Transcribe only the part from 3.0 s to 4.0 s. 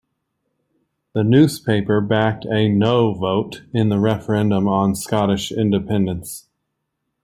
vote in the